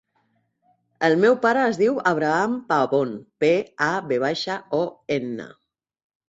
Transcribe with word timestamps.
El 1.09 1.17
meu 1.23 1.35
pare 1.43 1.65
es 1.71 1.77
diu 1.81 1.99
Abraham 2.11 2.55
Pavon: 2.71 3.13
pe, 3.45 3.53
a, 3.89 3.91
ve 4.13 4.19
baixa, 4.25 4.57
o, 4.81 4.81
ena. 5.19 5.49